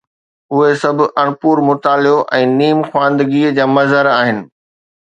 اهي 0.53 0.71
سڀ 0.83 0.97
اڻپورو 1.23 1.61
مطالعو 1.71 2.17
۽ 2.39 2.41
نيم 2.57 2.77
خواندگيءَ 2.89 3.55
جا 3.61 3.65
مظهر 3.79 4.05
آهن. 4.19 4.37